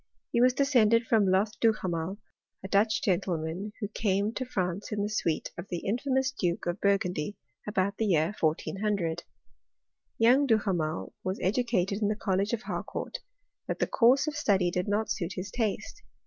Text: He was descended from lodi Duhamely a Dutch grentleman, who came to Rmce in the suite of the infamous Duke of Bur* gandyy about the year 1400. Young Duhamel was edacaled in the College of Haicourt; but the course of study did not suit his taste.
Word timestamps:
He 0.31 0.41
was 0.41 0.55
descended 0.55 1.05
from 1.05 1.27
lodi 1.27 1.51
Duhamely 1.61 2.17
a 2.63 2.67
Dutch 2.67 3.03
grentleman, 3.03 3.71
who 3.79 3.87
came 3.87 4.33
to 4.33 4.45
Rmce 4.45 4.91
in 4.91 5.03
the 5.03 5.09
suite 5.09 5.51
of 5.59 5.67
the 5.69 5.85
infamous 5.85 6.31
Duke 6.31 6.65
of 6.65 6.81
Bur* 6.81 6.97
gandyy 6.97 7.35
about 7.67 7.97
the 7.97 8.07
year 8.07 8.33
1400. 8.39 9.21
Young 10.17 10.47
Duhamel 10.47 11.13
was 11.23 11.37
edacaled 11.37 11.91
in 12.01 12.07
the 12.07 12.15
College 12.15 12.51
of 12.51 12.63
Haicourt; 12.63 13.19
but 13.67 13.77
the 13.77 13.85
course 13.85 14.25
of 14.25 14.35
study 14.35 14.71
did 14.71 14.87
not 14.87 15.11
suit 15.11 15.33
his 15.35 15.51
taste. 15.51 16.01